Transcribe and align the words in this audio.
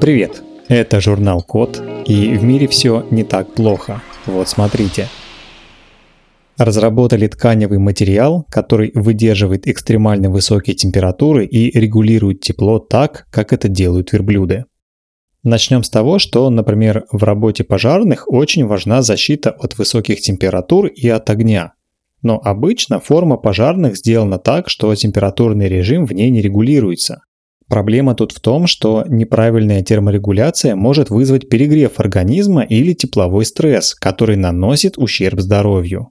Привет! 0.00 0.42
Это 0.68 1.00
журнал 1.00 1.42
Код, 1.42 1.82
и 2.04 2.36
в 2.36 2.44
мире 2.44 2.68
все 2.68 3.06
не 3.10 3.24
так 3.24 3.54
плохо. 3.54 4.02
Вот 4.26 4.46
смотрите. 4.46 5.08
Разработали 6.58 7.26
тканевый 7.26 7.78
материал, 7.78 8.46
который 8.50 8.92
выдерживает 8.94 9.66
экстремально 9.66 10.28
высокие 10.28 10.76
температуры 10.76 11.46
и 11.46 11.76
регулирует 11.78 12.42
тепло 12.42 12.78
так, 12.78 13.26
как 13.30 13.54
это 13.54 13.68
делают 13.68 14.12
верблюды. 14.12 14.66
Начнем 15.42 15.82
с 15.82 15.88
того, 15.88 16.18
что, 16.18 16.50
например, 16.50 17.06
в 17.10 17.22
работе 17.22 17.64
пожарных 17.64 18.30
очень 18.30 18.66
важна 18.66 19.00
защита 19.00 19.50
от 19.50 19.78
высоких 19.78 20.20
температур 20.20 20.86
и 20.88 21.08
от 21.08 21.30
огня. 21.30 21.72
Но 22.20 22.38
обычно 22.44 23.00
форма 23.00 23.38
пожарных 23.38 23.96
сделана 23.96 24.38
так, 24.38 24.68
что 24.68 24.94
температурный 24.94 25.68
режим 25.68 26.04
в 26.04 26.12
ней 26.12 26.28
не 26.30 26.42
регулируется. 26.42 27.22
Проблема 27.68 28.14
тут 28.14 28.32
в 28.32 28.40
том, 28.40 28.66
что 28.68 29.04
неправильная 29.08 29.82
терморегуляция 29.82 30.76
может 30.76 31.10
вызвать 31.10 31.48
перегрев 31.48 31.98
организма 31.98 32.62
или 32.62 32.92
тепловой 32.92 33.44
стресс, 33.44 33.94
который 33.94 34.36
наносит 34.36 34.98
ущерб 34.98 35.40
здоровью. 35.40 36.10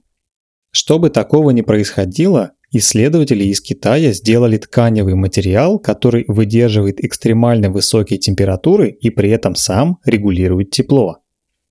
Чтобы 0.70 1.08
такого 1.08 1.50
не 1.50 1.62
происходило, 1.62 2.52
исследователи 2.70 3.44
из 3.44 3.62
Китая 3.62 4.12
сделали 4.12 4.58
тканевый 4.58 5.14
материал, 5.14 5.78
который 5.78 6.26
выдерживает 6.28 7.02
экстремально 7.02 7.70
высокие 7.70 8.18
температуры 8.18 8.90
и 8.90 9.08
при 9.08 9.30
этом 9.30 9.54
сам 9.54 9.96
регулирует 10.04 10.70
тепло. 10.72 11.20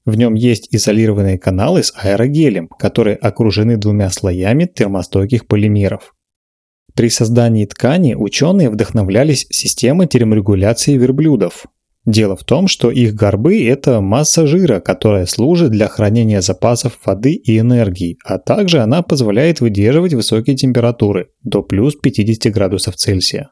В 0.06 0.18
нем 0.18 0.34
есть 0.34 0.68
изолированные 0.72 1.38
каналы 1.38 1.84
с 1.84 1.94
аэрогелем, 1.96 2.68
которые 2.68 3.16
окружены 3.18 3.78
двумя 3.78 4.10
слоями 4.10 4.66
термостойких 4.66 5.46
полимеров. 5.46 6.16
При 6.96 7.10
создании 7.10 7.66
ткани 7.66 8.14
ученые 8.14 8.70
вдохновлялись 8.70 9.48
системой 9.50 10.08
терморегуляции 10.08 10.98
верблюдов. 10.98 11.66
Дело 12.06 12.38
в 12.38 12.44
том, 12.44 12.68
что 12.68 12.90
их 12.90 13.16
горбы– 13.16 13.66
это 13.68 14.00
масса 14.00 14.48
жира, 14.48 14.80
которая 14.80 15.26
служит 15.26 15.72
для 15.72 15.88
хранения 15.88 16.40
запасов 16.40 17.00
воды 17.04 17.34
и 17.34 17.60
энергии, 17.60 18.18
а 18.24 18.38
также 18.38 18.80
она 18.80 19.02
позволяет 19.02 19.60
выдерживать 19.60 20.14
высокие 20.14 20.56
температуры– 20.56 21.30
до 21.44 21.64
плюс 21.64 21.96
50 21.96 22.54
градусов 22.54 22.96
Цельсия. 22.96 23.50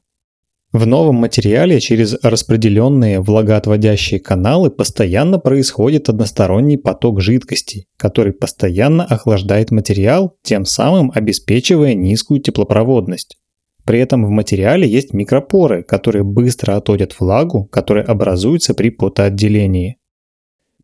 В 0.74 0.88
новом 0.88 1.18
материале 1.18 1.80
через 1.80 2.18
распределенные 2.24 3.22
влагоотводящие 3.22 4.20
каналы 4.20 4.72
постоянно 4.72 5.38
происходит 5.38 6.10
односторонний 6.10 6.80
поток 6.80 7.22
жидкости, 7.22 7.86
который 7.96 8.34
постоянно 8.34 9.06
охлаждает 9.06 9.70
материал, 9.70 10.36
тем 10.42 10.66
самым 10.66 11.12
обеспечивая 11.14 11.94
низкую 11.94 12.42
теплопроводность. 12.42 13.38
При 13.86 14.00
этом 14.00 14.26
в 14.26 14.30
материале 14.30 14.88
есть 14.88 15.14
микропоры, 15.14 15.84
которые 15.84 16.24
быстро 16.24 16.76
отводят 16.76 17.20
влагу, 17.20 17.66
которая 17.66 18.06
образуется 18.06 18.74
при 18.74 18.90
потоотделении. 18.90 19.98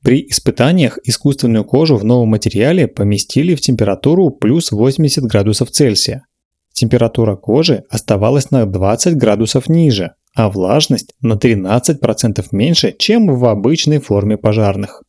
При 0.04 0.22
испытаниях 0.30 1.00
искусственную 1.04 1.66
кожу 1.66 1.98
в 1.98 2.06
новом 2.06 2.30
материале 2.30 2.88
поместили 2.88 3.56
в 3.56 3.62
температуру 3.62 4.30
плюс 4.30 4.72
80 4.72 5.24
градусов 5.24 5.72
Цельсия. 5.72 6.28
Температура 6.80 7.36
кожи 7.36 7.84
оставалась 7.90 8.52
на 8.52 8.66
20 8.66 9.18
градусов 9.18 9.68
ниже, 9.68 10.14
а 10.34 10.50
влажность 10.50 11.14
на 11.20 11.34
13% 11.34 12.46
меньше, 12.54 12.96
чем 12.98 13.28
в 13.36 13.44
обычной 13.44 14.00
форме 14.00 14.38
пожарных. 14.38 15.04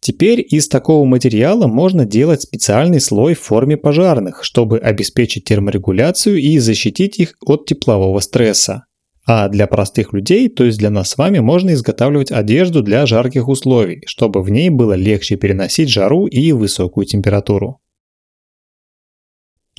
Теперь 0.00 0.46
из 0.48 0.68
такого 0.68 1.04
материала 1.04 1.66
можно 1.66 2.04
делать 2.04 2.42
специальный 2.42 3.00
слой 3.00 3.34
в 3.34 3.40
форме 3.40 3.76
пожарных, 3.76 4.44
чтобы 4.44 4.78
обеспечить 4.78 5.42
терморегуляцию 5.42 6.38
и 6.38 6.56
защитить 6.60 7.18
их 7.18 7.34
от 7.44 7.66
теплового 7.66 8.20
стресса. 8.20 8.84
А 9.26 9.48
для 9.48 9.66
простых 9.66 10.12
людей, 10.12 10.48
то 10.48 10.62
есть 10.62 10.78
для 10.78 10.90
нас 10.90 11.10
с 11.10 11.18
вами, 11.18 11.40
можно 11.40 11.70
изготавливать 11.72 12.30
одежду 12.30 12.80
для 12.80 13.06
жарких 13.06 13.48
условий, 13.48 14.04
чтобы 14.06 14.40
в 14.44 14.50
ней 14.50 14.70
было 14.70 14.92
легче 14.92 15.34
переносить 15.34 15.88
жару 15.88 16.28
и 16.28 16.52
высокую 16.52 17.06
температуру 17.06 17.80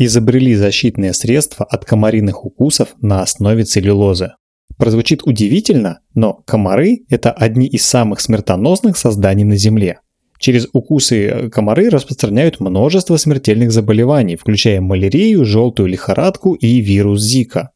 изобрели 0.05 0.55
защитные 0.55 1.13
средства 1.13 1.65
от 1.65 1.85
комариных 1.85 2.45
укусов 2.45 2.95
на 3.01 3.21
основе 3.21 3.63
целлюлозы. 3.63 4.33
Прозвучит 4.77 5.23
удивительно, 5.23 5.99
но 6.13 6.33
комары– 6.45 7.01
это 7.09 7.31
одни 7.31 7.67
из 7.67 7.85
самых 7.85 8.21
смертоносных 8.21 8.97
созданий 8.97 9.43
на 9.43 9.57
Земле. 9.57 9.99
Через 10.39 10.69
укусы 10.71 11.25
э, 11.27 11.49
комары 11.49 11.89
распространяют 11.89 12.61
множество 12.61 13.17
смертельных 13.17 13.73
заболеваний, 13.73 14.37
включая 14.37 14.79
малярию, 14.79 15.43
желтую 15.43 15.89
лихорадку 15.89 16.53
и 16.53 16.79
вирус 16.79 17.21
Зика. 17.21 17.71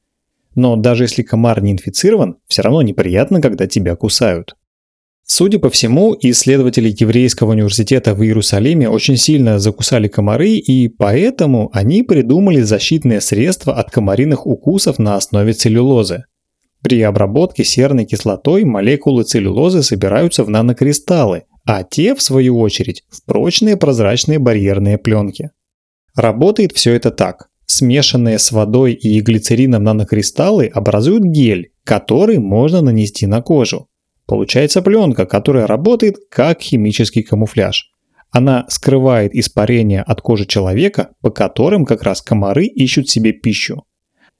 Но 0.55 0.77
даже 0.77 1.03
если 1.03 1.23
комар 1.23 1.61
не 1.61 1.73
инфицирован, 1.73 2.37
все 2.47 2.61
равно 2.61 2.81
неприятно, 2.81 3.41
когда 3.41 3.67
тебя 3.67 3.97
кусают. 3.97 4.55
Судя 5.25 5.57
по 5.57 5.69
всему, 5.69 6.15
исследователи 6.19 6.93
Еврейского 6.97 7.51
университета 7.51 8.13
в 8.13 8.23
Иерусалиме 8.23 8.89
очень 8.89 9.17
сильно 9.17 9.57
закусали 9.57 10.07
комары, 10.07 10.51
и 10.51 10.89
поэтому 10.89 11.69
они 11.73 12.03
придумали 12.03 12.61
защитное 12.61 13.21
средство 13.21 13.73
от 13.73 13.89
комариных 13.89 14.45
укусов 14.45 14.99
на 14.99 15.15
основе 15.15 15.53
целлюлозы. 15.53 16.25
При 16.81 17.01
обработке 17.01 17.63
серной 17.63 18.03
кислотой 18.05 18.65
молекулы 18.65 19.23
целлюлозы 19.23 19.81
собираются 19.81 20.43
в 20.43 20.49
нанокристаллы, 20.49 21.43
а 21.65 21.83
те, 21.83 22.13
в 22.13 22.21
свою 22.21 22.59
очередь, 22.59 23.03
в 23.09 23.23
прочные 23.23 23.77
прозрачные 23.77 24.39
барьерные 24.39 24.97
пленки. 24.97 25.51
Работает 26.13 26.73
все 26.73 26.93
это 26.93 27.09
так. 27.09 27.47
Смешанные 27.65 28.37
с 28.37 28.51
водой 28.51 28.93
и 28.93 29.21
глицерином 29.21 29.85
нанокристаллы 29.85 30.67
образуют 30.67 31.23
гель, 31.23 31.71
который 31.85 32.37
можно 32.37 32.81
нанести 32.81 33.25
на 33.25 33.41
кожу. 33.41 33.87
Получается 34.25 34.81
пленка, 34.81 35.25
которая 35.25 35.67
работает 35.67 36.15
как 36.29 36.61
химический 36.61 37.23
камуфляж. 37.23 37.91
Она 38.31 38.65
скрывает 38.69 39.35
испарение 39.35 40.01
от 40.01 40.21
кожи 40.21 40.45
человека, 40.45 41.09
по 41.21 41.29
которым 41.29 41.85
как 41.85 42.03
раз 42.03 42.21
комары 42.21 42.65
ищут 42.65 43.09
себе 43.09 43.31
пищу. 43.31 43.83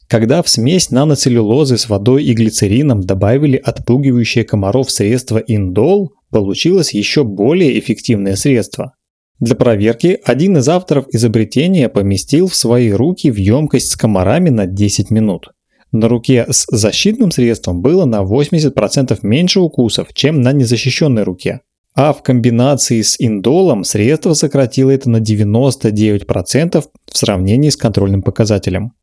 Когда 0.07 0.41
в 0.41 0.49
смесь 0.49 0.89
наноцеллюлозы 0.89 1.77
с 1.77 1.89
водой 1.89 2.23
и 2.23 2.33
глицерином 2.33 3.01
добавили 3.01 3.57
отпугивающее 3.57 4.44
комаров 4.44 4.91
средство 4.91 5.38
индол, 5.38 6.13
получилось 6.29 6.94
еще 6.94 7.23
более 7.23 7.79
эффективное 7.79 8.35
средство. 8.35 8.94
Для 9.39 9.55
проверки 9.55 10.19
один 10.23 10.57
из 10.57 10.69
авторов 10.69 11.07
изобретения 11.11 11.89
поместил 11.89 12.47
в 12.47 12.55
свои 12.55 12.91
руки 12.91 13.29
в 13.29 13.35
емкость 13.35 13.91
с 13.91 13.95
комарами 13.95 14.50
на 14.50 14.65
10 14.65 15.11
минут. 15.11 15.50
На 15.93 16.07
руке 16.07 16.47
с 16.49 16.65
защитным 16.71 17.29
средством 17.29 17.83
было 17.83 18.05
на 18.05 18.23
80% 18.23 19.19
меньше 19.21 19.59
укусов, 19.59 20.07
чем 20.15 20.41
на 20.41 20.51
незащищенной 20.51 21.21
руке. 21.21 21.61
А 21.93 22.13
в 22.13 22.23
комбинации 22.23 23.03
с 23.03 23.15
индолом 23.19 23.83
средство 23.83 24.33
сократило 24.33 24.89
это 24.89 25.11
на 25.11 25.17
99% 25.17 26.83
в 27.05 27.17
сравнении 27.17 27.69
с 27.69 27.77
контрольным 27.77 28.23
показателем. 28.23 28.93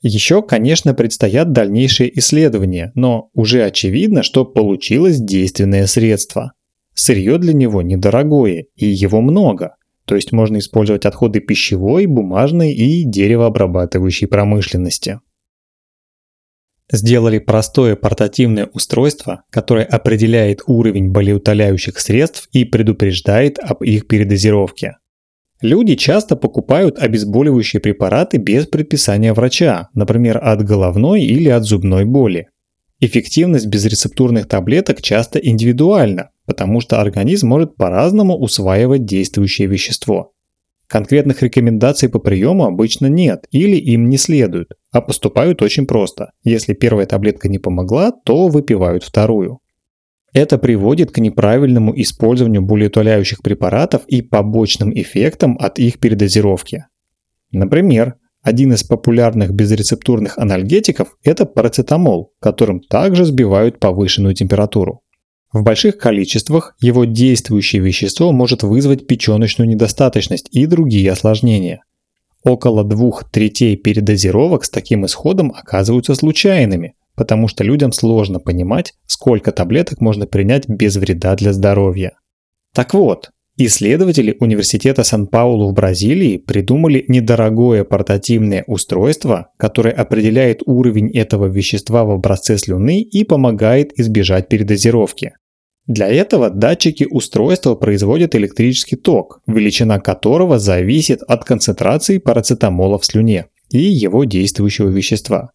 Еще, 0.00 0.40
конечно, 0.42 0.94
предстоят 0.94 1.52
дальнейшие 1.52 2.18
исследования, 2.18 2.92
но 2.94 3.28
уже 3.34 3.62
очевидно, 3.64 4.22
что 4.22 4.46
получилось 4.46 5.18
действенное 5.18 5.86
средство. 5.86 6.52
Сырье 6.94 7.36
для 7.36 7.52
него 7.52 7.82
недорогое, 7.82 8.64
и 8.74 8.86
его 8.86 9.20
много. 9.20 9.74
То 10.06 10.14
есть 10.14 10.32
можно 10.32 10.56
использовать 10.56 11.04
отходы 11.04 11.40
пищевой, 11.40 12.06
бумажной 12.06 12.72
и 12.72 13.04
деревообрабатывающей 13.04 14.26
промышленности 14.26 15.20
сделали 16.90 17.38
простое 17.38 17.96
портативное 17.96 18.66
устройство, 18.72 19.42
которое 19.50 19.84
определяет 19.84 20.60
уровень 20.66 21.10
болеутоляющих 21.10 21.98
средств 22.00 22.48
и 22.52 22.64
предупреждает 22.64 23.58
об 23.58 23.82
их 23.82 24.06
передозировке. 24.06 24.96
Люди 25.60 25.96
часто 25.96 26.36
покупают 26.36 26.98
обезболивающие 26.98 27.80
препараты 27.80 28.38
без 28.38 28.66
предписания 28.66 29.32
врача, 29.32 29.88
например, 29.92 30.38
от 30.42 30.62
головной 30.64 31.22
или 31.22 31.48
от 31.48 31.64
зубной 31.64 32.04
боли. 32.04 32.48
Эффективность 33.00 33.66
безрецептурных 33.66 34.46
таблеток 34.46 35.02
часто 35.02 35.38
индивидуальна, 35.38 36.30
потому 36.46 36.80
что 36.80 37.00
организм 37.00 37.48
может 37.48 37.76
по-разному 37.76 38.36
усваивать 38.36 39.04
действующее 39.04 39.68
вещество. 39.68 40.32
Конкретных 40.88 41.42
рекомендаций 41.42 42.08
по 42.08 42.18
приему 42.18 42.64
обычно 42.64 43.08
нет 43.08 43.46
или 43.50 43.76
им 43.76 44.08
не 44.08 44.16
следуют, 44.16 44.72
а 44.90 45.02
поступают 45.02 45.60
очень 45.60 45.86
просто. 45.86 46.32
Если 46.44 46.72
первая 46.72 47.04
таблетка 47.04 47.48
не 47.50 47.58
помогла, 47.58 48.10
то 48.10 48.48
выпивают 48.48 49.04
вторую. 49.04 49.60
Это 50.32 50.56
приводит 50.56 51.10
к 51.10 51.18
неправильному 51.18 51.92
использованию 52.00 52.62
болеутоляющих 52.62 53.42
препаратов 53.42 54.02
и 54.06 54.22
побочным 54.22 54.90
эффектам 54.92 55.58
от 55.60 55.78
их 55.78 55.98
передозировки. 55.98 56.86
Например, 57.50 58.14
один 58.42 58.72
из 58.72 58.82
популярных 58.82 59.52
безрецептурных 59.52 60.38
анальгетиков– 60.38 61.16
это 61.22 61.44
парацетамол, 61.44 62.32
которым 62.40 62.80
также 62.80 63.26
сбивают 63.26 63.78
повышенную 63.78 64.34
температуру. 64.34 65.02
В 65.52 65.62
больших 65.62 65.96
количествах 65.96 66.74
его 66.78 67.04
действующее 67.06 67.80
вещество 67.80 68.32
может 68.32 68.62
вызвать 68.62 69.06
печеночную 69.06 69.68
недостаточность 69.68 70.48
и 70.52 70.66
другие 70.66 71.10
осложнения. 71.10 71.82
Около 72.44 72.84
двух 72.84 73.28
третей 73.30 73.76
передозировок 73.76 74.64
с 74.64 74.70
таким 74.70 75.06
исходом 75.06 75.52
оказываются 75.56 76.14
случайными, 76.14 76.94
потому 77.14 77.48
что 77.48 77.64
людям 77.64 77.92
сложно 77.92 78.40
понимать, 78.40 78.94
сколько 79.06 79.50
таблеток 79.50 80.00
можно 80.00 80.26
принять 80.26 80.68
без 80.68 80.96
вреда 80.96 81.34
для 81.34 81.52
здоровья. 81.52 82.12
Так 82.74 82.92
вот, 82.94 83.30
исследователи 83.66 84.36
Университета 84.40 85.04
Сан-Паулу 85.04 85.70
в 85.70 85.74
Бразилии 85.74 86.36
придумали 86.38 87.04
недорогое 87.08 87.84
портативное 87.84 88.64
устройство, 88.66 89.50
которое 89.56 89.92
определяет 89.92 90.62
уровень 90.66 91.10
этого 91.10 91.46
вещества 91.46 92.04
в 92.04 92.10
образце 92.10 92.56
слюны 92.56 93.00
и 93.00 93.24
помогает 93.24 93.98
избежать 93.98 94.48
передозировки. 94.48 95.32
Для 95.86 96.06
этого 96.06 96.50
датчики 96.50 97.06
устройства 97.10 97.74
производят 97.74 98.34
электрический 98.34 98.96
ток, 98.96 99.40
величина 99.46 99.98
которого 99.98 100.58
зависит 100.58 101.22
от 101.22 101.44
концентрации 101.44 102.18
парацетамола 102.18 102.98
в 102.98 103.06
слюне 103.06 103.46
и 103.70 103.78
его 103.78 104.24
действующего 104.24 104.88
вещества. 104.88 105.50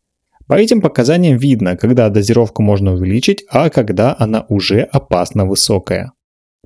По 0.47 0.55
этим 0.55 0.81
показаниям 0.81 1.37
видно, 1.37 1.77
когда 1.77 2.09
дозировку 2.09 2.63
можно 2.63 2.93
увеличить, 2.93 3.45
а 3.49 3.69
когда 3.69 4.15
она 4.17 4.45
уже 4.49 4.81
опасно 4.81 5.45
высокая. 5.45 6.11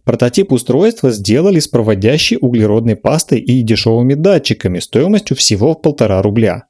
Прототип 0.07 0.53
устройства 0.53 1.11
сделали 1.11 1.59
с 1.59 1.67
проводящей 1.67 2.37
углеродной 2.39 2.95
пастой 2.95 3.41
и 3.41 3.61
дешевыми 3.61 4.13
датчиками 4.13 4.79
стоимостью 4.79 5.35
всего 5.35 5.73
в 5.73 5.81
полтора 5.81 6.21
рубля. 6.21 6.63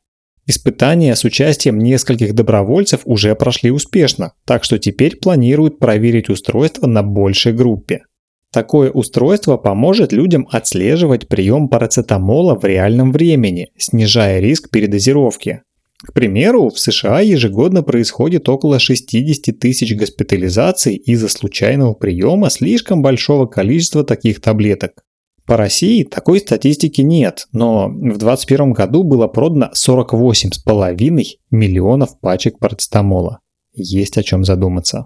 Испытания 0.48 1.16
с 1.16 1.24
участием 1.24 1.78
нескольких 1.78 2.34
добровольцев 2.34 3.02
уже 3.06 3.36
прошли 3.36 3.70
успешно, 3.70 4.34
так 4.44 4.64
что 4.64 4.80
теперь 4.80 5.18
планируют 5.18 5.78
проверить 5.78 6.30
устройство 6.30 6.88
на 6.88 7.04
большей 7.04 7.54
группе. 7.54 8.06
Такое 8.52 8.90
устройство 8.90 9.58
поможет 9.58 10.12
людям 10.12 10.48
отслеживать 10.52 11.28
прием 11.28 11.70
парацетамола 11.70 12.56
в 12.56 12.66
реальном 12.66 13.12
времени, 13.12 13.68
снижая 13.78 14.40
риск 14.40 14.72
передозировки. 14.72 15.62
К 16.04 16.14
примеру, 16.14 16.70
в 16.70 16.80
США 16.80 17.22
ежегодно 17.22 17.82
происходит 17.82 18.48
около 18.50 18.78
60 18.78 19.58
тысяч 19.58 19.96
госпитализаций 19.96 20.96
из-за 20.96 21.28
случайного 21.28 21.94
приема 21.94 22.52
слишком 22.52 23.02
большого 23.02 23.48
количества 23.48 24.04
таких 24.04 24.40
таблеток. 24.40 25.04
По 25.48 25.58
России 25.58 26.04
такой 26.04 26.40
статистики 26.40 27.02
нет, 27.02 27.48
но 27.52 27.88
в 27.88 28.18
2021 28.18 28.74
году 28.74 29.04
было 29.04 29.28
продано 29.28 29.72
48,5 29.74 31.24
миллионов 31.52 32.20
пачек 32.20 32.60
парацетамола. 32.60 33.40
Есть 33.74 34.18
о 34.18 34.24
чем 34.24 34.44
задуматься. 34.44 35.06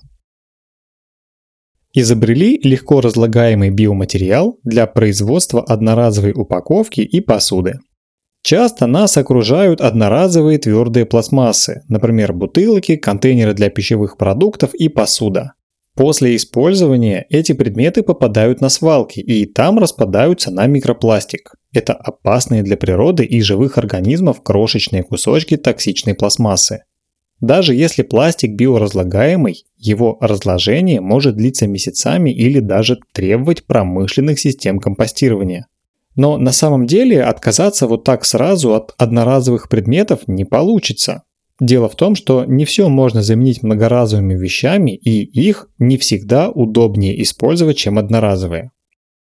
Изобрели 1.93 2.59
легко 2.63 3.01
разлагаемый 3.01 3.69
биоматериал 3.69 4.57
для 4.63 4.87
производства 4.87 5.61
одноразовой 5.61 6.31
упаковки 6.31 7.01
и 7.01 7.21
посуды. 7.21 7.79
Часто 8.43 8.87
нас 8.87 9.17
окружают 9.17 9.81
одноразовые 9.81 10.57
твердые 10.57 11.05
пластмассы, 11.05 11.83
например, 11.87 12.33
бутылки, 12.33 12.95
контейнеры 12.95 13.53
для 13.53 13.69
пищевых 13.69 14.17
продуктов 14.17 14.73
и 14.73 14.89
посуда. 14.89 15.53
После 15.93 16.35
использования 16.35 17.25
эти 17.29 17.51
предметы 17.51 18.01
попадают 18.01 18.61
на 18.61 18.69
свалки 18.69 19.19
и 19.19 19.45
там 19.45 19.77
распадаются 19.77 20.49
на 20.49 20.65
микропластик. 20.65 21.53
Это 21.73 21.93
опасные 21.93 22.63
для 22.63 22.77
природы 22.77 23.25
и 23.25 23.41
живых 23.41 23.77
организмов 23.77 24.41
крошечные 24.41 25.03
кусочки 25.03 25.57
токсичной 25.57 26.15
пластмассы. 26.15 26.83
Даже 27.41 27.73
если 27.73 28.03
пластик 28.03 28.51
биоразлагаемый, 28.51 29.65
его 29.77 30.17
разложение 30.21 31.01
может 31.01 31.35
длиться 31.35 31.67
месяцами 31.67 32.29
или 32.29 32.59
даже 32.59 32.99
требовать 33.13 33.65
промышленных 33.65 34.39
систем 34.39 34.79
компостирования. 34.79 35.67
Но 36.21 36.37
на 36.37 36.51
самом 36.51 36.85
деле 36.85 37.23
отказаться 37.23 37.87
вот 37.87 38.03
так 38.03 38.25
сразу 38.25 38.75
от 38.75 38.93
одноразовых 38.99 39.69
предметов 39.69 40.19
не 40.27 40.45
получится. 40.45 41.23
Дело 41.59 41.89
в 41.89 41.95
том, 41.95 42.13
что 42.13 42.45
не 42.45 42.65
все 42.65 42.89
можно 42.89 43.23
заменить 43.23 43.63
многоразовыми 43.63 44.35
вещами, 44.35 44.91
и 44.91 45.23
их 45.23 45.67
не 45.79 45.97
всегда 45.97 46.51
удобнее 46.51 47.19
использовать, 47.23 47.77
чем 47.77 47.97
одноразовые. 47.97 48.69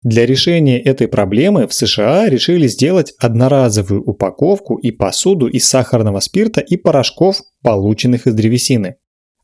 Для 0.04 0.24
решения 0.24 0.80
этой 0.80 1.08
проблемы 1.08 1.66
в 1.66 1.74
США 1.74 2.28
решили 2.28 2.68
сделать 2.68 3.12
одноразовую 3.18 4.00
упаковку 4.04 4.76
и 4.76 4.92
посуду 4.92 5.48
из 5.48 5.66
сахарного 5.66 6.20
спирта 6.20 6.60
и 6.60 6.76
порошков, 6.76 7.42
полученных 7.64 8.28
из 8.28 8.34
древесины. 8.34 8.98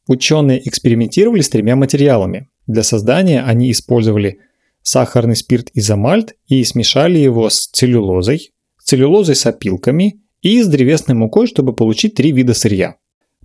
Ученые 0.06 0.68
экспериментировали 0.68 1.40
с 1.40 1.48
тремя 1.48 1.74
материалами. 1.74 2.48
Для 2.68 2.84
создания 2.84 3.42
они 3.42 3.72
использовали 3.72 4.38
сахарный 4.82 5.36
спирт 5.36 5.68
изомальт 5.74 6.34
и 6.46 6.62
смешали 6.64 7.18
его 7.18 7.48
с 7.50 7.68
целлюлозой, 7.68 8.52
целлюлозой 8.82 9.36
с 9.36 9.46
опилками 9.46 10.20
и 10.42 10.62
с 10.62 10.66
древесной 10.66 11.16
мукой, 11.16 11.46
чтобы 11.46 11.74
получить 11.74 12.14
три 12.14 12.32
вида 12.32 12.54
сырья. 12.54 12.96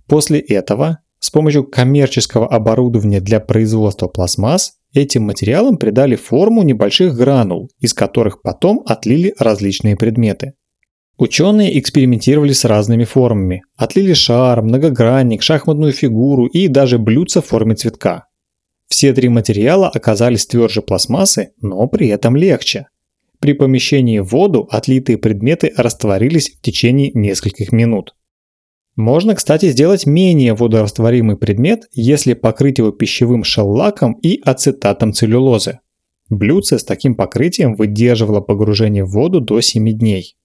После 0.06 0.38
этого 0.38 1.00
с 1.18 1.30
помощью 1.30 1.64
коммерческого 1.64 2.46
оборудования 2.46 3.20
для 3.20 3.40
производства 3.40 4.06
пластмасс 4.06 4.74
этим 4.94 5.24
материалам 5.24 5.76
придали 5.76 6.14
форму 6.14 6.62
небольших 6.62 7.14
гранул, 7.14 7.70
из 7.80 7.94
которых 7.94 8.42
потом 8.42 8.82
отлили 8.86 9.34
различные 9.38 9.96
предметы. 9.96 10.54
Ученые 11.18 11.78
экспериментировали 11.78 12.52
с 12.52 12.64
разными 12.66 13.04
формами. 13.04 13.62
Отлили 13.76 14.12
шар, 14.12 14.60
многогранник, 14.62 15.42
шахматную 15.42 15.92
фигуру 15.92 16.46
и 16.46 16.68
даже 16.68 16.98
блюдце 16.98 17.40
в 17.40 17.46
форме 17.46 17.74
цветка. 17.74 18.26
Все 18.88 19.12
три 19.12 19.28
материала 19.28 19.88
оказались 19.88 20.46
тверже 20.46 20.82
пластмассы, 20.82 21.52
но 21.60 21.86
при 21.88 22.08
этом 22.08 22.36
легче. 22.36 22.86
При 23.40 23.52
помещении 23.52 24.20
в 24.20 24.28
воду 24.28 24.66
отлитые 24.70 25.18
предметы 25.18 25.72
растворились 25.76 26.56
в 26.56 26.60
течение 26.62 27.10
нескольких 27.12 27.72
минут. 27.72 28.14
Можно, 28.96 29.34
кстати, 29.34 29.68
сделать 29.68 30.06
менее 30.06 30.54
водорастворимый 30.54 31.36
предмет, 31.36 31.86
если 31.92 32.32
покрыть 32.32 32.78
его 32.78 32.92
пищевым 32.92 33.44
шеллаком 33.44 34.14
и 34.14 34.40
ацетатом 34.42 35.12
целлюлозы. 35.12 35.80
Блюдце 36.30 36.78
с 36.78 36.84
таким 36.84 37.14
покрытием 37.14 37.74
выдерживало 37.74 38.40
погружение 38.40 39.04
в 39.04 39.10
воду 39.10 39.40
до 39.40 39.60
7 39.60 39.90
дней. 39.92 40.36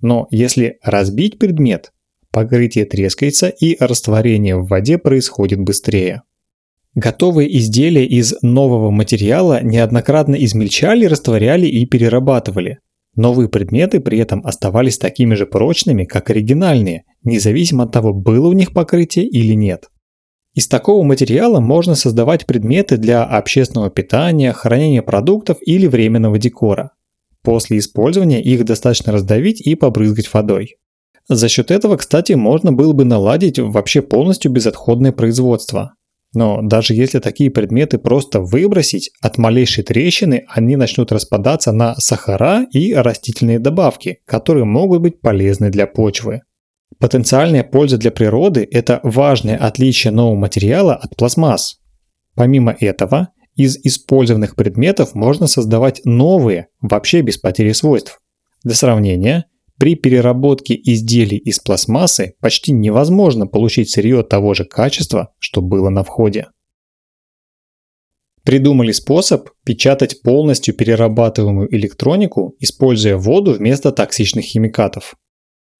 Но 0.00 0.26
если 0.30 0.78
разбить 0.82 1.38
предмет, 1.38 1.92
покрытие 2.32 2.84
трескается 2.84 3.48
и 3.48 3.76
растворение 3.78 4.56
в 4.56 4.66
воде 4.66 4.98
происходит 4.98 5.60
быстрее. 5.60 6.22
Готовые 6.94 7.56
изделия 7.56 8.04
из 8.04 8.34
нового 8.42 8.90
материала 8.90 9.62
неоднократно 9.62 10.34
измельчали, 10.34 11.04
растворяли 11.06 11.66
и 11.66 11.86
перерабатывали. 11.86 12.78
Новые 13.14 13.48
предметы 13.48 14.00
при 14.00 14.18
этом 14.18 14.44
оставались 14.44 14.98
такими 14.98 15.34
же 15.34 15.46
прочными, 15.46 16.04
как 16.04 16.30
оригинальные, 16.30 17.04
независимо 17.22 17.84
от 17.84 17.92
того, 17.92 18.12
было 18.12 18.48
у 18.48 18.52
них 18.52 18.72
покрытие 18.72 19.26
или 19.26 19.54
нет. 19.54 19.88
Из 20.54 20.66
такого 20.66 21.04
материала 21.04 21.60
можно 21.60 21.94
создавать 21.94 22.46
предметы 22.46 22.96
для 22.96 23.24
общественного 23.24 23.88
питания, 23.88 24.52
хранения 24.52 25.02
продуктов 25.02 25.58
или 25.60 25.86
временного 25.86 26.38
декора. 26.38 26.90
После 27.42 27.78
использования 27.78 28.42
их 28.42 28.64
достаточно 28.64 29.12
раздавить 29.12 29.60
и 29.60 29.76
побрызгать 29.76 30.32
водой. 30.32 30.76
За 31.28 31.48
счет 31.48 31.70
этого, 31.70 31.96
кстати, 31.96 32.32
можно 32.32 32.72
было 32.72 32.92
бы 32.92 33.04
наладить 33.04 33.60
вообще 33.60 34.02
полностью 34.02 34.50
безотходное 34.50 35.12
производство. 35.12 35.94
Но 36.32 36.62
даже 36.62 36.94
если 36.94 37.18
такие 37.18 37.50
предметы 37.50 37.98
просто 37.98 38.40
выбросить, 38.40 39.10
от 39.20 39.36
малейшей 39.36 39.82
трещины 39.82 40.44
они 40.48 40.76
начнут 40.76 41.10
распадаться 41.10 41.72
на 41.72 41.96
сахара 41.96 42.66
и 42.72 42.94
растительные 42.94 43.58
добавки, 43.58 44.18
которые 44.26 44.64
могут 44.64 45.02
быть 45.02 45.20
полезны 45.20 45.70
для 45.70 45.86
почвы. 45.86 46.42
Потенциальная 46.98 47.64
польза 47.64 47.98
для 47.98 48.10
природы– 48.10 48.66
это 48.70 49.00
важное 49.02 49.56
отличие 49.56 50.12
нового 50.12 50.36
материала 50.36 50.94
от 50.94 51.16
пластмасс. 51.16 51.80
Помимо 52.34 52.76
этого, 52.78 53.28
из 53.56 53.76
использованных 53.76 54.54
предметов 54.54 55.14
можно 55.14 55.46
создавать 55.46 56.02
новые, 56.04 56.68
вообще 56.80 57.22
без 57.22 57.38
потери 57.38 57.72
свойств. 57.72 58.20
Для 58.62 58.74
сравнения, 58.74 59.46
при 59.80 59.94
переработке 59.94 60.78
изделий 60.78 61.38
из 61.38 61.58
пластмассы 61.58 62.34
почти 62.40 62.70
невозможно 62.70 63.46
получить 63.46 63.88
сырье 63.88 64.22
того 64.22 64.52
же 64.52 64.66
качества, 64.66 65.32
что 65.38 65.62
было 65.62 65.88
на 65.88 66.04
входе. 66.04 66.48
Придумали 68.44 68.92
способ 68.92 69.48
печатать 69.64 70.20
полностью 70.20 70.74
перерабатываемую 70.74 71.74
электронику, 71.74 72.54
используя 72.60 73.16
воду 73.16 73.54
вместо 73.54 73.90
токсичных 73.90 74.44
химикатов. 74.44 75.14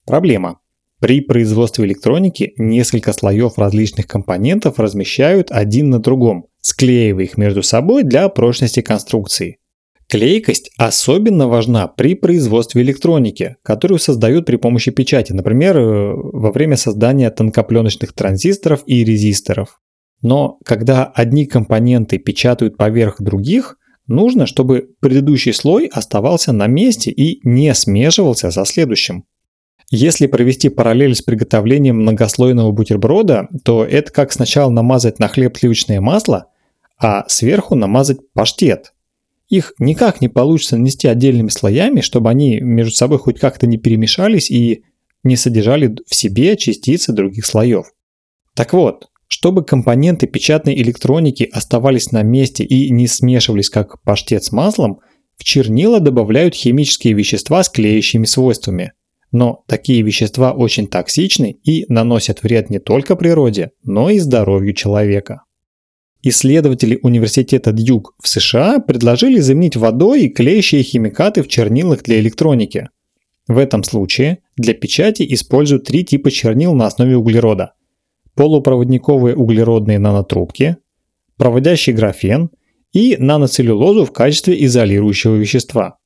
Проблема. 0.07 0.61
При 0.99 1.21
производстве 1.21 1.85
электроники 1.85 2.53
несколько 2.57 3.13
слоев 3.13 3.59
различных 3.59 4.07
компонентов 4.07 4.79
размещают 4.79 5.51
один 5.51 5.91
на 5.91 5.99
другом, 5.99 6.47
склеивая 6.59 7.25
их 7.25 7.37
между 7.37 7.61
собой 7.61 8.01
для 8.01 8.27
прочности 8.29 8.81
конструкции. 8.81 9.59
Клейкость 10.11 10.71
особенно 10.75 11.47
важна 11.47 11.87
при 11.87 12.15
производстве 12.15 12.81
электроники, 12.81 13.55
которую 13.63 13.97
создают 13.97 14.45
при 14.45 14.57
помощи 14.57 14.91
печати, 14.91 15.31
например, 15.31 15.77
э, 15.77 16.13
во 16.13 16.51
время 16.51 16.75
создания 16.75 17.29
тонкопленочных 17.29 18.11
транзисторов 18.11 18.83
и 18.85 19.05
резисторов. 19.05 19.79
Но 20.21 20.59
когда 20.65 21.05
одни 21.05 21.45
компоненты 21.45 22.17
печатают 22.17 22.75
поверх 22.75 23.21
других, 23.21 23.77
нужно, 24.05 24.47
чтобы 24.47 24.89
предыдущий 24.99 25.53
слой 25.53 25.85
оставался 25.85 26.51
на 26.51 26.67
месте 26.67 27.09
и 27.09 27.39
не 27.47 27.73
смешивался 27.73 28.51
со 28.51 28.65
следующим. 28.65 29.23
Если 29.91 30.27
провести 30.27 30.67
параллель 30.67 31.15
с 31.15 31.21
приготовлением 31.21 32.01
многослойного 32.01 32.73
бутерброда, 32.73 33.47
то 33.63 33.85
это 33.85 34.11
как 34.11 34.33
сначала 34.33 34.71
намазать 34.71 35.19
на 35.19 35.29
хлеб 35.29 35.57
сливочное 35.57 36.01
масло, 36.01 36.47
а 36.99 37.23
сверху 37.29 37.75
намазать 37.75 38.19
паштет. 38.33 38.91
Их 39.51 39.73
никак 39.79 40.21
не 40.21 40.29
получится 40.29 40.77
нанести 40.77 41.09
отдельными 41.09 41.49
слоями, 41.49 41.99
чтобы 41.99 42.29
они 42.29 42.61
между 42.61 42.95
собой 42.95 43.19
хоть 43.19 43.37
как-то 43.37 43.67
не 43.67 43.77
перемешались 43.77 44.49
и 44.49 44.85
не 45.23 45.35
содержали 45.35 45.93
в 46.07 46.15
себе 46.15 46.55
частицы 46.55 47.11
других 47.11 47.45
слоев. 47.45 47.87
Так 48.55 48.71
вот, 48.71 49.09
чтобы 49.27 49.65
компоненты 49.65 50.25
печатной 50.25 50.75
электроники 50.75 51.43
оставались 51.51 52.13
на 52.13 52.23
месте 52.23 52.63
и 52.63 52.89
не 52.91 53.07
смешивались 53.07 53.69
как 53.69 54.01
паштет 54.03 54.45
с 54.45 54.53
маслом, 54.53 55.01
в 55.35 55.43
чернила 55.43 55.99
добавляют 55.99 56.55
химические 56.55 57.13
вещества 57.13 57.61
с 57.61 57.67
клеящими 57.67 58.25
свойствами. 58.25 58.93
Но 59.33 59.65
такие 59.67 60.01
вещества 60.01 60.53
очень 60.53 60.87
токсичны 60.87 61.57
и 61.63 61.85
наносят 61.89 62.41
вред 62.41 62.69
не 62.69 62.79
только 62.79 63.17
природе, 63.17 63.71
но 63.83 64.09
и 64.09 64.19
здоровью 64.19 64.73
человека. 64.73 65.43
Исследователи 66.23 66.99
университета 67.01 67.71
Дьюк 67.71 68.13
в 68.21 68.27
США 68.27 68.79
предложили 68.79 69.39
заменить 69.39 69.75
водой 69.75 70.29
клеящие 70.29 70.83
химикаты 70.83 71.41
в 71.41 71.47
чернилах 71.47 72.03
для 72.03 72.19
электроники. 72.19 72.89
В 73.47 73.57
этом 73.57 73.83
случае 73.83 74.39
для 74.55 74.73
печати 74.73 75.25
используют 75.33 75.85
три 75.85 76.05
типа 76.05 76.29
чернил 76.29 76.73
на 76.73 76.85
основе 76.85 77.17
углерода. 77.17 77.73
Полупроводниковые 78.35 79.35
углеродные 79.35 79.97
нанотрубки, 79.97 80.77
проводящий 81.37 81.93
графен 81.93 82.51
и 82.93 83.17
наноцеллюлозу 83.17 84.05
в 84.05 84.11
качестве 84.11 84.63
изолирующего 84.63 85.35
вещества– 85.35 85.97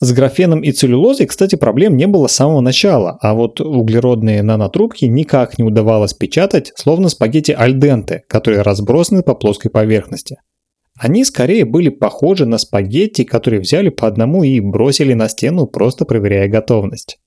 с 0.00 0.12
графеном 0.12 0.60
и 0.60 0.70
целлюлозой, 0.70 1.26
кстати, 1.26 1.56
проблем 1.56 1.96
не 1.96 2.06
было 2.06 2.28
с 2.28 2.32
самого 2.32 2.60
начала, 2.60 3.18
а 3.20 3.34
вот 3.34 3.60
углеродные 3.60 4.42
нанотрубки 4.44 5.06
никак 5.06 5.58
не 5.58 5.64
удавалось 5.64 6.14
печатать, 6.14 6.72
словно 6.76 7.08
спагетти 7.08 7.50
альденте, 7.50 8.22
которые 8.28 8.62
разбросаны 8.62 9.24
по 9.24 9.34
плоской 9.34 9.72
поверхности. 9.72 10.36
Они 10.96 11.24
скорее 11.24 11.64
были 11.64 11.88
похожи 11.88 12.46
на 12.46 12.58
спагетти, 12.58 13.24
которые 13.24 13.60
взяли 13.60 13.88
по 13.88 14.06
одному 14.06 14.44
и 14.44 14.60
бросили 14.60 15.14
на 15.14 15.28
стену, 15.28 15.66
просто 15.66 16.04
проверяя 16.04 16.48
готовность. 16.48 17.18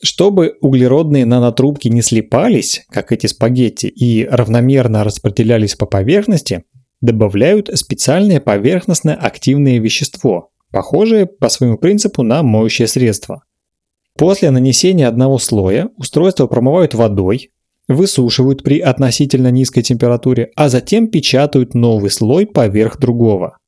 Чтобы 0.00 0.56
углеродные 0.60 1.26
нанотрубки 1.26 1.88
не 1.88 2.02
слипались, 2.02 2.84
как 2.90 3.10
эти 3.10 3.26
спагетти, 3.26 3.86
и 3.86 4.24
равномерно 4.24 5.02
распределялись 5.02 5.74
по 5.74 5.86
поверхности, 5.86 6.64
добавляют 7.00 7.68
специальное 7.74 8.40
поверхностное 8.40 9.14
активное 9.16 9.78
вещество, 9.78 10.51
похожее 10.72 11.26
по 11.26 11.48
своему 11.48 11.78
принципу 11.78 12.22
на 12.22 12.42
моющее 12.42 12.88
средство. 12.88 13.44
После 14.18 14.50
нанесения 14.50 15.06
одного 15.06 15.38
слоя 15.38 15.90
устройство 15.96 16.46
промывают 16.46 16.94
водой, 16.94 17.50
высушивают 17.88 18.62
при 18.62 18.80
относительно 18.80 19.50
низкой 19.50 19.82
температуре, 19.82 20.50
а 20.56 20.68
затем 20.68 21.08
печатают 21.08 21.74
новый 21.74 22.10
слой 22.10 22.46
поверх 22.46 22.98
другого. 22.98 23.58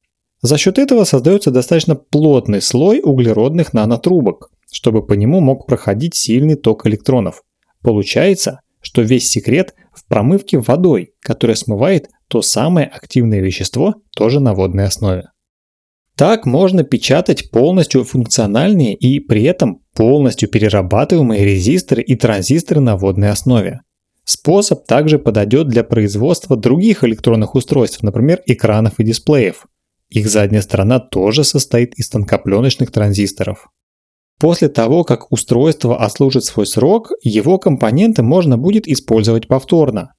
За 0.42 0.58
счет 0.58 0.78
этого 0.78 1.04
создается 1.04 1.50
достаточно 1.50 1.94
плотный 1.94 2.61
слой 2.61 3.00
углеродных 3.02 3.73
нанотрубок, 3.73 4.50
чтобы 4.70 5.06
по 5.06 5.14
нему 5.14 5.40
мог 5.40 5.66
проходить 5.66 6.14
сильный 6.14 6.56
ток 6.56 6.87
электронов. 6.87 7.42
Получается, 7.82 8.61
что 8.80 9.02
весь 9.02 9.28
секрет 9.28 9.75
в 9.94 10.06
промывке 10.06 10.58
водой, 10.58 11.14
которая 11.20 11.56
смывает 11.56 12.11
то 12.28 12.42
самое 12.42 12.87
активное 12.87 13.40
вещество, 13.40 13.94
тоже 14.14 14.40
на 14.40 14.54
водной 14.54 14.84
основе. 14.84 15.30
Так 16.16 16.47
можно 16.47 16.85
печатать 16.85 17.50
полностью 17.50 18.04
функциональные 18.04 18.94
и 18.94 19.18
при 19.18 19.42
этом 19.42 19.83
полностью 19.94 20.49
перерабатываемые 20.49 21.44
резисторы 21.44 22.02
и 22.02 22.14
транзисторы 22.14 22.80
на 22.80 22.97
водной 22.97 23.30
основе. 23.30 23.80
Способ 24.25 24.87
также 24.87 25.18
подойдет 25.18 25.68
для 25.68 25.83
производства 25.85 26.56
других 26.56 27.04
электронных 27.04 27.54
устройств, 27.54 28.02
например, 28.02 28.42
экранов 28.47 28.99
и 28.99 29.04
дисплеев. 29.04 29.66
Их 30.09 30.28
задняя 30.28 30.62
сторона 30.62 31.00
тоже 31.00 31.42
состоит 31.42 31.94
из 31.94 32.09
тонкопленочных 32.09 32.92
транзисторов. 32.92 33.68
После 34.38 34.68
того, 34.68 35.04
как 35.04 35.30
устройство 35.33 35.99
отслужит 35.99 36.44
свой 36.44 36.66
срок, 36.66 37.11
его 37.23 37.59
компоненты 37.59 38.23
можно 38.23 38.56
будет 38.56 38.87
использовать 38.87 39.49
повторно. 39.49 40.14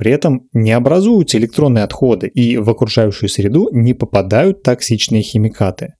При 0.00 0.12
этом 0.12 0.48
не 0.54 0.72
образуются 0.72 1.36
электронные 1.36 1.84
отходы 1.84 2.26
и 2.28 2.56
в 2.56 2.70
окружающую 2.70 3.28
среду 3.28 3.68
не 3.70 3.92
попадают 3.92 4.62
токсичные 4.62 5.20
химикаты. 5.20 5.92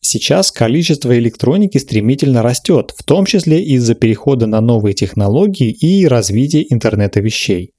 Сейчас 0.00 0.50
количество 0.50 1.16
электроники 1.16 1.78
стремительно 1.78 2.42
растет, 2.42 2.92
в 2.96 3.04
том 3.04 3.26
числе 3.26 3.62
из-за 3.62 3.94
перехода 3.94 4.46
на 4.46 4.60
новые 4.60 4.92
технологии 4.92 5.70
и 5.70 6.04
развития 6.08 6.66
интернета 6.68 7.20
вещей. 7.20 7.74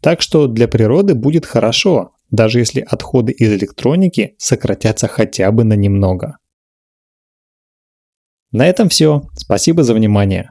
Так 0.00 0.20
что 0.20 0.48
для 0.48 0.66
природы 0.66 1.14
будет 1.14 1.46
хорошо, 1.46 2.14
даже 2.32 2.58
если 2.58 2.80
отходы 2.80 3.30
из 3.30 3.52
электроники 3.52 4.34
сократятся 4.36 5.06
хотя 5.06 5.52
бы 5.52 5.62
на 5.62 5.74
немного. 5.74 6.38
На 8.50 8.66
этом 8.66 8.88
все. 8.88 9.22
Спасибо 9.36 9.84
за 9.84 9.94
внимание. 9.94 10.50